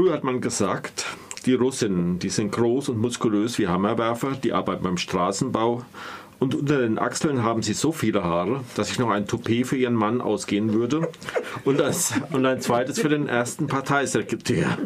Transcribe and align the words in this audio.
Früher 0.00 0.14
hat 0.14 0.24
man 0.24 0.40
gesagt, 0.40 1.04
die 1.44 1.52
Russinnen, 1.52 2.18
die 2.18 2.30
sind 2.30 2.52
groß 2.52 2.88
und 2.88 2.96
muskulös 2.96 3.58
wie 3.58 3.68
Hammerwerfer, 3.68 4.30
die 4.30 4.54
arbeiten 4.54 4.82
beim 4.82 4.96
Straßenbau 4.96 5.84
und 6.38 6.54
unter 6.54 6.78
den 6.78 6.98
Achseln 6.98 7.42
haben 7.42 7.62
sie 7.62 7.74
so 7.74 7.92
viele 7.92 8.24
Haare, 8.24 8.64
dass 8.76 8.88
sich 8.88 8.98
noch 8.98 9.10
ein 9.10 9.26
Toupet 9.26 9.66
für 9.66 9.76
ihren 9.76 9.92
Mann 9.92 10.22
ausgehen 10.22 10.72
würde 10.72 11.06
und, 11.66 11.82
als, 11.82 12.14
und 12.32 12.46
ein 12.46 12.62
zweites 12.62 12.98
für 12.98 13.10
den 13.10 13.28
ersten 13.28 13.66
Parteisekretär. 13.66 14.78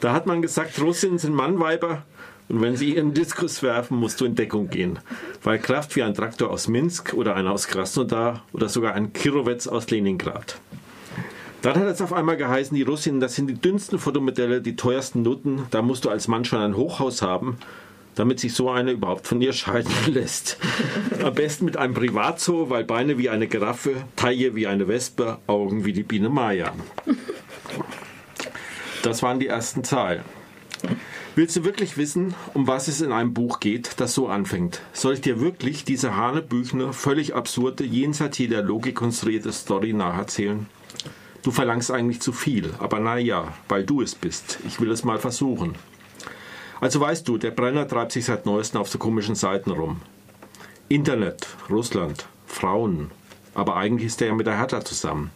Da 0.00 0.12
hat 0.12 0.26
man 0.26 0.42
gesagt, 0.42 0.78
Russinnen 0.78 1.16
sind 1.16 1.34
Mannweiber 1.34 2.02
und 2.50 2.60
wenn 2.60 2.76
sie 2.76 2.94
ihren 2.94 3.14
Diskus 3.14 3.62
werfen, 3.62 3.96
musst 3.96 4.20
du 4.20 4.26
in 4.26 4.34
Deckung 4.34 4.68
gehen. 4.68 4.98
Weil 5.42 5.58
Kraft 5.58 5.96
wie 5.96 6.02
ein 6.02 6.12
Traktor 6.12 6.50
aus 6.50 6.68
Minsk 6.68 7.14
oder 7.14 7.34
einer 7.34 7.52
aus 7.52 7.66
Krasnodar 7.66 8.44
oder 8.52 8.68
sogar 8.68 8.92
ein 8.92 9.14
Kirowetz 9.14 9.68
aus 9.68 9.88
Leningrad. 9.88 10.58
Dann 11.62 11.76
hat 11.76 11.86
es 11.86 12.02
auf 12.02 12.12
einmal 12.12 12.36
geheißen, 12.36 12.76
die 12.76 12.82
Russinnen, 12.82 13.20
das 13.20 13.36
sind 13.36 13.46
die 13.46 13.54
dünnsten 13.54 13.98
Fotomodelle, 13.98 14.60
die 14.60 14.76
teuersten 14.76 15.22
Nutten, 15.22 15.62
da 15.70 15.80
musst 15.80 16.04
du 16.04 16.10
als 16.10 16.28
Mann 16.28 16.44
schon 16.44 16.60
ein 16.60 16.76
Hochhaus 16.76 17.22
haben 17.22 17.56
damit 18.14 18.40
sich 18.40 18.54
so 18.54 18.70
eine 18.70 18.92
überhaupt 18.92 19.26
von 19.26 19.40
ihr 19.40 19.52
scheiden 19.52 19.92
lässt. 20.06 20.58
Am 21.22 21.34
besten 21.34 21.64
mit 21.64 21.76
einem 21.76 21.94
Privatzoo, 21.94 22.70
weil 22.70 22.84
Beine 22.84 23.18
wie 23.18 23.30
eine 23.30 23.46
Giraffe, 23.46 24.04
Taille 24.16 24.54
wie 24.54 24.66
eine 24.66 24.88
Wespe, 24.88 25.38
Augen 25.46 25.84
wie 25.84 25.92
die 25.92 26.02
Biene 26.02 26.28
Maya. 26.28 26.72
Das 29.02 29.22
waren 29.22 29.40
die 29.40 29.48
ersten 29.48 29.84
Zahlen. 29.84 30.22
Willst 31.34 31.56
du 31.56 31.64
wirklich 31.64 31.96
wissen, 31.96 32.34
um 32.52 32.66
was 32.66 32.88
es 32.88 33.00
in 33.00 33.10
einem 33.10 33.32
Buch 33.32 33.58
geht, 33.58 33.92
das 33.98 34.12
so 34.12 34.28
anfängt? 34.28 34.82
Soll 34.92 35.14
ich 35.14 35.22
dir 35.22 35.40
wirklich 35.40 35.84
diese 35.84 36.14
hanebüchene, 36.14 36.92
völlig 36.92 37.34
absurde, 37.34 37.84
jenseits 37.84 38.36
jeder 38.36 38.62
Logik 38.62 38.96
konstruierte 38.96 39.52
Story 39.52 39.94
nacherzählen? 39.94 40.66
Du 41.42 41.50
verlangst 41.50 41.90
eigentlich 41.90 42.20
zu 42.20 42.32
viel, 42.32 42.72
aber 42.78 43.00
naja, 43.00 43.52
weil 43.68 43.84
du 43.84 44.00
es 44.00 44.14
bist. 44.14 44.60
Ich 44.66 44.80
will 44.80 44.92
es 44.92 45.02
mal 45.02 45.18
versuchen. 45.18 45.74
Also 46.80 47.00
weißt 47.00 47.26
du, 47.26 47.36
der 47.36 47.50
Brenner 47.50 47.86
treibt 47.88 48.12
sich 48.12 48.24
seit 48.24 48.46
neuestem 48.46 48.80
auf 48.80 48.88
so 48.88 48.98
komischen 48.98 49.34
Seiten 49.34 49.70
rum. 49.72 50.00
Internet, 50.88 51.48
Russland, 51.68 52.26
Frauen. 52.46 53.10
Aber 53.54 53.76
eigentlich 53.76 54.08
ist 54.08 54.20
er 54.20 54.28
ja 54.28 54.34
mit 54.34 54.46
der 54.46 54.58
Hertha 54.58 54.84
zusammen. 54.84 55.30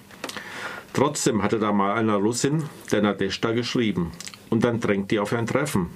Trotzdem 0.93 1.43
hatte 1.43 1.59
da 1.59 1.73
mal 1.73 1.95
einer 1.95 2.17
Russin, 2.17 2.65
der 2.93 3.03
Nadeshda, 3.03 3.53
geschrieben. 3.53 4.13
Und 4.49 4.65
dann 4.65 4.81
drängt 4.81 5.11
die 5.11 5.19
auf 5.19 5.33
ein 5.33 5.47
Treffen. 5.47 5.91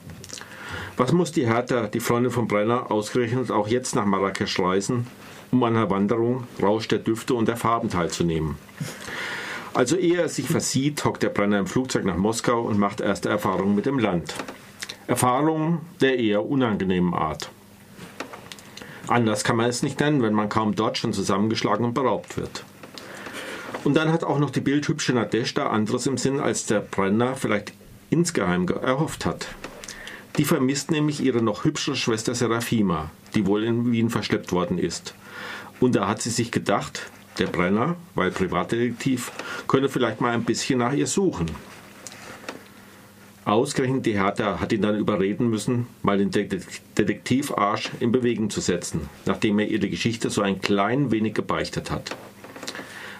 Was 0.97 1.12
muss 1.12 1.33
die 1.33 1.47
Hertha, 1.47 1.87
die 1.87 2.01
Freundin 2.01 2.33
von 2.33 2.49
Brenner, 2.49 2.91
ausgerechnet 2.91 3.51
auch 3.51 3.69
jetzt 3.69 3.95
nach 3.95 4.05
Marrakesch 4.05 4.59
reisen, 4.59 5.06
um 5.53 5.62
an 5.62 5.77
einer 5.77 5.89
Wanderung, 5.89 6.47
Rausch 6.61 6.89
der 6.89 6.99
Düfte 6.99 7.34
und 7.34 7.49
der 7.49 7.56
Farben 7.56 7.89
teilzunehmen? 7.89 8.56
Also 9.73 9.97
ehe 9.97 10.19
er 10.21 10.29
sich 10.29 10.47
versieht, 10.47 11.05
hockt 11.05 11.23
der 11.23 11.29
Brenner 11.29 11.59
im 11.59 11.67
Flugzeug 11.67 12.05
nach 12.05 12.17
Moskau 12.17 12.63
und 12.63 12.79
macht 12.79 13.01
erste 13.01 13.29
Erfahrungen 13.29 13.75
mit 13.75 13.87
dem 13.87 13.99
Land. 13.99 14.35
Erfahrungen 15.07 15.81
der 16.01 16.19
eher 16.19 16.45
unangenehmen 16.45 17.15
Art. 17.15 17.51
Anders 19.07 19.43
kann 19.43 19.57
man 19.57 19.69
es 19.69 19.83
nicht 19.83 19.99
nennen, 20.01 20.23
wenn 20.23 20.35
man 20.35 20.49
kaum 20.49 20.75
dort 20.75 20.99
schon 20.99 21.12
zusammengeschlagen 21.12 21.85
und 21.85 21.95
beraubt 21.95 22.37
wird. 22.37 22.65
Und 23.83 23.95
dann 23.95 24.12
hat 24.12 24.25
auch 24.25 24.39
noch 24.39 24.51
die 24.51 24.61
bildhübsche 24.61 25.12
Nadeshda 25.12 25.69
anderes 25.69 26.07
im 26.07 26.19
Sinn, 26.19 26.39
als 26.39 26.67
der 26.67 26.81
Brenner 26.81 27.34
vielleicht 27.34 27.73
insgeheim 28.11 28.69
erhofft 28.69 29.25
hat. 29.25 29.49
Die 30.37 30.45
vermisst 30.45 30.91
nämlich 30.91 31.21
ihre 31.21 31.43
noch 31.43 31.65
hübschere 31.65 31.97
Schwester 31.97 32.34
Serafima, 32.34 33.11
die 33.34 33.47
wohl 33.47 33.65
in 33.65 33.91
Wien 33.91 34.11
verschleppt 34.11 34.53
worden 34.53 34.79
ist. 34.79 35.15
Und 35.81 35.97
da 35.97 36.07
hat 36.07 36.23
sie 36.23 36.31
sich 36.31 36.51
gedacht, 36.51 37.11
der 37.39 37.47
Brenner, 37.47 37.97
weil 38.14 38.31
Privatdetektiv, 38.31 39.33
könne 39.67 39.89
vielleicht 39.89 40.20
mal 40.20 40.33
ein 40.33 40.45
bisschen 40.45 40.78
nach 40.78 40.92
ihr 40.92 41.06
suchen. 41.06 41.47
Ausgerechnet 43.45 44.06
die 44.06 44.19
Hertha 44.19 44.61
hat 44.61 44.72
ihn 44.72 44.83
dann 44.83 44.98
überreden 44.98 45.48
müssen, 45.48 45.87
mal 46.03 46.19
den 46.19 46.31
Detektivarsch 46.31 47.91
in 47.98 48.12
Bewegung 48.12 48.50
zu 48.50 48.61
setzen, 48.61 49.09
nachdem 49.25 49.59
er 49.59 49.69
ihr 49.69 49.78
die 49.78 49.91
Geschichte 49.91 50.31
so 50.31 50.42
ein 50.42 50.60
klein 50.60 51.10
wenig 51.10 51.34
gebeichtet 51.34 51.91
hat. 51.91 52.15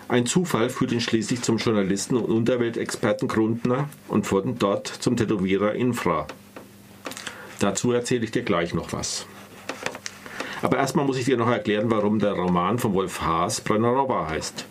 Ein 0.08 0.26
Zufall 0.26 0.70
führt 0.70 0.92
ihn 0.92 1.00
schließlich 1.00 1.42
zum 1.42 1.56
Journalisten 1.56 2.16
und 2.16 2.24
Unterweltexperten 2.24 3.28
Grundner 3.28 3.88
und 4.08 4.26
von 4.26 4.58
dort 4.58 4.88
zum 4.88 5.16
Tätowierer 5.16 5.74
Infra. 5.74 6.26
Dazu 7.60 7.92
erzähle 7.92 8.24
ich 8.24 8.30
dir 8.30 8.42
gleich 8.42 8.74
noch 8.74 8.92
was. 8.92 9.26
Aber 10.62 10.76
erstmal 10.76 11.06
muss 11.06 11.19
ich 11.19 11.25
dir 11.25 11.37
noch 11.37 11.50
erklären, 11.50 11.91
warum 11.91 12.19
der 12.19 12.32
Roman 12.32 12.78
von 12.78 12.93
Wolf 12.94 13.22
Haas 13.22 13.60
Brennerova 13.60 14.28
heißt. 14.28 14.66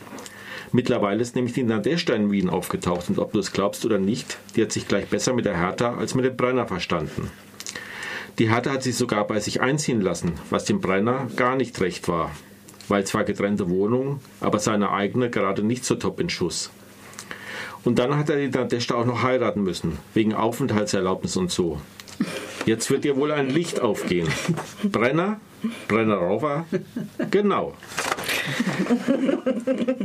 Mittlerweile 0.71 1.21
ist 1.21 1.35
nämlich 1.35 1.53
die 1.53 1.63
Nadeshda 1.63 2.13
in 2.13 2.31
Wien 2.31 2.49
aufgetaucht 2.49 3.09
und 3.09 3.17
ob 3.17 3.33
du 3.33 3.39
es 3.39 3.51
glaubst 3.51 3.85
oder 3.85 3.97
nicht, 3.97 4.37
die 4.55 4.61
hat 4.61 4.71
sich 4.71 4.87
gleich 4.87 5.07
besser 5.07 5.33
mit 5.33 5.45
der 5.45 5.57
Hertha 5.57 5.95
als 5.95 6.13
mit 6.13 6.25
dem 6.25 6.37
Brenner 6.37 6.67
verstanden. 6.67 7.31
Die 8.37 8.51
Hertha 8.51 8.71
hat 8.71 8.83
sich 8.83 8.95
sogar 8.95 9.25
bei 9.25 9.39
sich 9.39 9.61
einziehen 9.61 9.99
lassen, 9.99 10.33
was 10.51 10.65
dem 10.65 10.79
Brenner 10.79 11.27
gar 11.35 11.55
nicht 11.55 11.81
recht 11.81 12.07
war, 12.07 12.31
weil 12.87 13.03
zwar 13.05 13.23
getrennte 13.23 13.69
Wohnung, 13.69 14.19
aber 14.41 14.59
seine 14.59 14.91
eigene 14.91 15.31
gerade 15.31 15.63
nicht 15.63 15.85
so 15.85 15.95
top 15.95 16.19
in 16.19 16.29
Schuss. 16.29 16.69
Und 17.83 17.97
dann 17.97 18.15
hat 18.15 18.29
er 18.29 18.37
die 18.37 18.49
Nadeshda 18.49 18.93
auch 18.93 19.05
noch 19.05 19.23
heiraten 19.23 19.63
müssen, 19.63 19.97
wegen 20.13 20.35
Aufenthaltserlaubnis 20.35 21.35
und 21.35 21.49
so. 21.49 21.81
Jetzt 22.69 22.91
wird 22.91 23.03
dir 23.03 23.15
wohl 23.15 23.31
ein 23.31 23.49
Licht 23.49 23.79
aufgehen. 23.79 24.27
Brenner? 24.83 25.39
Brennerova? 25.87 26.67
Genau. 27.31 27.73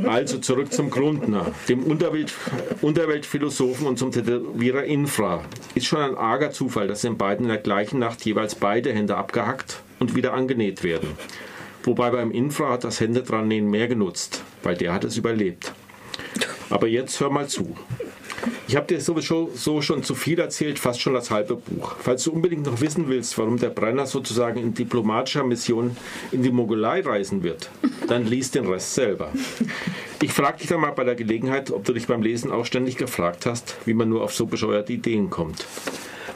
Also 0.07 0.39
zurück 0.39 0.73
zum 0.73 0.89
Grundner, 0.89 1.45
dem 1.69 1.83
Unterwelt, 1.83 2.33
Unterweltphilosophen 2.81 3.85
und 3.85 3.99
zum 3.99 4.11
Tätowierer 4.11 4.83
Infra. 4.83 5.43
Ist 5.75 5.85
schon 5.85 5.99
ein 5.99 6.15
arger 6.15 6.49
Zufall, 6.49 6.87
dass 6.87 7.01
den 7.01 7.19
beiden 7.19 7.45
in 7.45 7.49
der 7.49 7.59
gleichen 7.59 7.99
Nacht 7.99 8.25
jeweils 8.25 8.55
beide 8.55 8.91
Hände 8.91 9.15
abgehackt 9.15 9.83
und 9.99 10.15
wieder 10.15 10.33
angenäht 10.33 10.83
werden. 10.83 11.09
Wobei 11.83 12.09
beim 12.09 12.31
Infra 12.31 12.71
hat 12.71 12.83
das 12.83 12.99
Hände 12.99 13.21
dran 13.21 13.47
nähen 13.47 13.69
mehr 13.69 13.87
genutzt, 13.87 14.41
weil 14.63 14.75
der 14.75 14.91
hat 14.91 15.03
es 15.03 15.17
überlebt. 15.17 15.71
Aber 16.71 16.87
jetzt 16.87 17.19
hör 17.19 17.29
mal 17.29 17.47
zu. 17.47 17.77
Ich 18.67 18.75
habe 18.75 18.87
dir 18.87 18.99
sowieso 18.99 19.51
so 19.53 19.81
schon 19.81 20.01
zu 20.01 20.15
viel 20.15 20.39
erzählt, 20.39 20.79
fast 20.79 20.99
schon 20.99 21.13
das 21.13 21.29
halbe 21.29 21.55
Buch. 21.55 21.97
Falls 21.99 22.23
du 22.23 22.31
unbedingt 22.31 22.65
noch 22.65 22.81
wissen 22.81 23.07
willst, 23.07 23.37
warum 23.37 23.59
der 23.59 23.69
Brenner 23.69 24.07
sozusagen 24.07 24.59
in 24.59 24.73
diplomatischer 24.73 25.43
Mission 25.43 25.95
in 26.31 26.41
die 26.41 26.51
Mogolei 26.51 27.01
reisen 27.01 27.43
wird, 27.43 27.69
dann 28.07 28.25
lies 28.25 28.49
den 28.49 28.65
Rest 28.65 28.95
selber. 28.95 29.29
Ich 30.19 30.33
frage 30.33 30.57
dich 30.57 30.67
dann 30.67 30.81
mal 30.81 30.93
bei 30.93 31.03
der 31.03 31.13
Gelegenheit, 31.13 31.69
ob 31.69 31.85
du 31.85 31.93
dich 31.93 32.07
beim 32.07 32.23
Lesen 32.23 32.51
auch 32.51 32.65
ständig 32.65 32.97
gefragt 32.97 33.45
hast, 33.45 33.75
wie 33.85 33.93
man 33.93 34.09
nur 34.09 34.23
auf 34.23 34.33
so 34.33 34.47
bescheuerte 34.47 34.93
Ideen 34.93 35.29
kommt. 35.29 35.67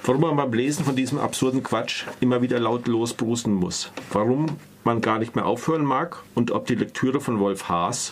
Warum 0.03 0.21
man 0.21 0.35
beim 0.35 0.53
Lesen 0.53 0.85
von 0.85 0.95
diesem 0.95 1.17
absurden 1.17 1.63
Quatsch 1.63 2.05
immer 2.19 2.43
wieder 2.43 2.59
laut 2.59 2.87
losbrusten 2.87 3.53
muss. 3.53 3.91
Warum 4.11 4.45
man 4.83 5.01
gar 5.01 5.17
nicht 5.17 5.35
mehr 5.35 5.47
aufhören 5.47 5.83
mag 5.83 6.21
und 6.35 6.51
ob 6.51 6.67
die 6.67 6.75
Lektüre 6.75 7.21
von 7.21 7.39
Wolf 7.39 7.69
Haas 7.69 8.11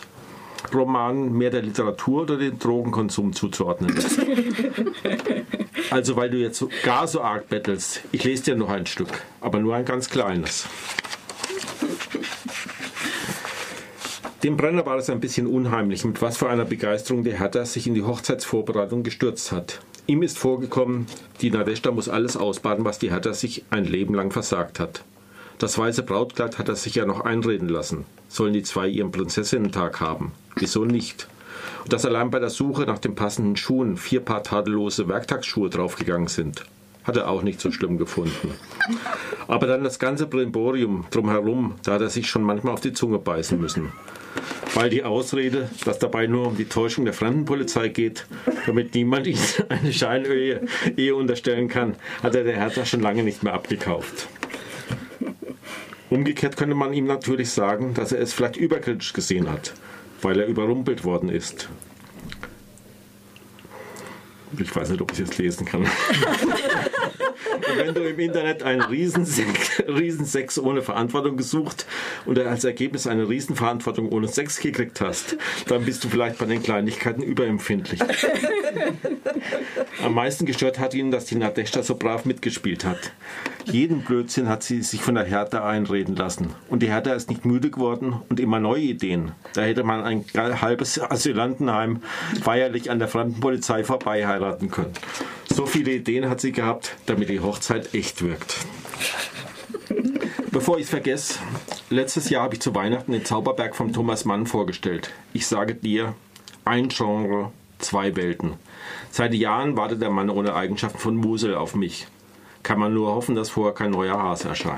Roman 0.74 1.32
mehr 1.32 1.50
der 1.50 1.62
Literatur 1.62 2.22
oder 2.22 2.36
dem 2.36 2.58
Drogenkonsum 2.58 3.32
zuzuordnen 3.32 3.96
ist. 3.96 4.20
also, 5.90 6.16
weil 6.16 6.30
du 6.30 6.38
jetzt 6.38 6.64
gar 6.82 7.06
so 7.06 7.20
arg 7.20 7.48
bettelst, 7.48 8.02
ich 8.12 8.24
lese 8.24 8.44
dir 8.44 8.56
noch 8.56 8.68
ein 8.68 8.86
Stück, 8.86 9.22
aber 9.40 9.58
nur 9.60 9.74
ein 9.74 9.84
ganz 9.84 10.10
kleines. 10.10 10.66
Dem 14.42 14.56
Brenner 14.56 14.86
war 14.86 14.96
es 14.96 15.10
ein 15.10 15.18
bisschen 15.18 15.48
unheimlich, 15.48 16.04
mit 16.04 16.22
was 16.22 16.36
für 16.36 16.48
einer 16.48 16.64
Begeisterung 16.64 17.24
der 17.24 17.40
Hertha 17.40 17.64
sich 17.64 17.88
in 17.88 17.94
die 17.94 18.04
Hochzeitsvorbereitung 18.04 19.02
gestürzt 19.02 19.50
hat. 19.50 19.80
Ihm 20.06 20.22
ist 20.22 20.38
vorgekommen, 20.38 21.06
die 21.40 21.50
Nadeshda 21.50 21.90
muss 21.90 22.08
alles 22.08 22.36
ausbaden, 22.36 22.84
was 22.84 23.00
die 23.00 23.10
Hertha 23.10 23.32
sich 23.32 23.64
ein 23.70 23.84
Leben 23.84 24.14
lang 24.14 24.30
versagt 24.30 24.78
hat. 24.78 25.02
Das 25.58 25.76
weiße 25.76 26.04
Brautkleid 26.04 26.58
hat 26.58 26.68
er 26.68 26.76
sich 26.76 26.94
ja 26.94 27.04
noch 27.04 27.22
einreden 27.22 27.68
lassen. 27.68 28.04
Sollen 28.28 28.52
die 28.52 28.62
zwei 28.62 28.86
ihren 28.86 29.10
Prinzessinnentag 29.10 30.00
haben? 30.00 30.30
Wieso 30.54 30.84
nicht? 30.84 31.26
Und 31.82 31.92
dass 31.92 32.04
allein 32.04 32.30
bei 32.30 32.38
der 32.38 32.50
Suche 32.50 32.82
nach 32.82 33.00
den 33.00 33.16
passenden 33.16 33.56
Schuhen 33.56 33.96
vier 33.96 34.20
Paar 34.20 34.44
tadellose 34.44 35.08
Werktagsschuhe 35.08 35.68
draufgegangen 35.68 36.28
sind, 36.28 36.64
hat 37.02 37.16
er 37.16 37.28
auch 37.28 37.42
nicht 37.42 37.60
so 37.60 37.72
schlimm 37.72 37.98
gefunden. 37.98 38.54
Aber 39.48 39.66
dann 39.66 39.82
das 39.82 39.98
ganze 39.98 40.26
Brimborium 40.28 41.06
drumherum, 41.10 41.74
da 41.82 41.94
hat 41.94 42.02
er 42.02 42.10
sich 42.10 42.30
schon 42.30 42.44
manchmal 42.44 42.74
auf 42.74 42.80
die 42.80 42.92
Zunge 42.92 43.18
beißen 43.18 43.60
müssen. 43.60 43.92
Weil 44.74 44.90
die 44.90 45.02
Ausrede, 45.02 45.68
dass 45.84 45.98
dabei 45.98 46.28
nur 46.28 46.46
um 46.46 46.56
die 46.56 46.66
Täuschung 46.66 47.04
der 47.04 47.14
Fremdenpolizei 47.14 47.88
geht, 47.88 48.26
damit 48.66 48.94
niemand 48.94 49.26
ihm 49.26 49.38
eine 49.70 49.92
Scheinehe 49.92 50.68
Ehe 50.96 51.16
unterstellen 51.16 51.66
kann, 51.66 51.96
hat 52.22 52.36
er 52.36 52.44
der 52.44 52.54
Hertha 52.54 52.84
schon 52.84 53.00
lange 53.00 53.24
nicht 53.24 53.42
mehr 53.42 53.54
abgekauft. 53.54 54.28
Umgekehrt 56.10 56.56
könnte 56.56 56.74
man 56.74 56.92
ihm 56.92 57.06
natürlich 57.06 57.50
sagen, 57.50 57.94
dass 57.94 58.12
er 58.12 58.20
es 58.20 58.32
vielleicht 58.32 58.56
überkritisch 58.56 59.12
gesehen 59.12 59.50
hat, 59.50 59.74
weil 60.22 60.40
er 60.40 60.46
überrumpelt 60.46 61.04
worden 61.04 61.28
ist. 61.28 61.68
Ich 64.58 64.74
weiß 64.74 64.88
nicht, 64.90 65.02
ob 65.02 65.12
ich 65.12 65.20
es 65.20 65.36
lesen 65.36 65.66
kann. 65.66 65.86
Wenn 67.76 67.94
du 67.94 68.02
im 68.02 68.18
Internet 68.18 68.62
einen 68.62 68.80
Riesensex, 68.80 69.82
Riesensex 69.86 70.58
ohne 70.58 70.80
Verantwortung 70.80 71.36
gesucht 71.36 71.86
und 72.24 72.38
als 72.38 72.64
Ergebnis 72.64 73.06
eine 73.06 73.28
Riesenverantwortung 73.28 74.08
ohne 74.10 74.28
Sex 74.28 74.58
gekriegt 74.60 75.00
hast, 75.00 75.36
dann 75.66 75.84
bist 75.84 76.02
du 76.02 76.08
vielleicht 76.08 76.38
bei 76.38 76.46
den 76.46 76.62
Kleinigkeiten 76.62 77.22
überempfindlich. 77.22 78.00
Am 80.02 80.14
meisten 80.14 80.46
gestört 80.46 80.78
hat 80.78 80.94
ihn, 80.94 81.10
dass 81.10 81.26
die 81.26 81.34
Nadeshda 81.34 81.82
so 81.82 81.96
brav 81.96 82.24
mitgespielt 82.24 82.84
hat. 82.84 83.12
Jeden 83.70 84.00
Blödsinn 84.00 84.48
hat 84.48 84.62
sie 84.62 84.82
sich 84.82 85.02
von 85.02 85.14
der 85.14 85.24
Hertha 85.24 85.66
einreden 85.68 86.16
lassen. 86.16 86.54
Und 86.68 86.82
die 86.82 86.88
Hertha 86.88 87.12
ist 87.12 87.28
nicht 87.28 87.44
müde 87.44 87.70
geworden 87.70 88.16
und 88.28 88.40
immer 88.40 88.60
neue 88.60 88.82
Ideen. 88.82 89.32
Da 89.52 89.62
hätte 89.62 89.84
man 89.84 90.04
ein 90.04 90.24
halbes 90.34 91.00
Asylantenheim 91.00 92.02
feierlich 92.42 92.90
an 92.90 92.98
der 92.98 93.08
Fremdenpolizei 93.08 93.84
vorbei 93.84 94.26
heiraten 94.26 94.70
können. 94.70 94.94
So 95.46 95.66
viele 95.66 95.92
Ideen 95.92 96.30
hat 96.30 96.40
sie 96.40 96.52
gehabt, 96.52 96.96
damit 97.06 97.28
die 97.28 97.40
Hochzeit 97.40 97.94
echt 97.94 98.22
wirkt. 98.22 98.56
Bevor 100.50 100.78
ich 100.78 100.84
es 100.84 100.90
vergesse, 100.90 101.38
letztes 101.90 102.30
Jahr 102.30 102.44
habe 102.44 102.54
ich 102.54 102.60
zu 102.60 102.74
Weihnachten 102.74 103.12
den 103.12 103.24
Zauberberg 103.24 103.76
von 103.76 103.92
Thomas 103.92 104.24
Mann 104.24 104.46
vorgestellt. 104.46 105.10
Ich 105.34 105.46
sage 105.46 105.74
dir, 105.74 106.14
ein 106.64 106.88
Genre, 106.88 107.52
zwei 107.78 108.16
Welten. 108.16 108.54
Seit 109.10 109.34
Jahren 109.34 109.76
wartet 109.76 110.00
der 110.00 110.10
Mann 110.10 110.30
ohne 110.30 110.54
Eigenschaften 110.54 110.98
von 110.98 111.16
Musel 111.16 111.54
auf 111.54 111.74
mich. 111.74 112.06
Kann 112.62 112.78
man 112.78 112.92
nur 112.94 113.14
hoffen, 113.14 113.34
dass 113.34 113.50
vorher 113.50 113.74
kein 113.74 113.90
neuer 113.90 114.20
Hase 114.20 114.48
erscheint. 114.48 114.76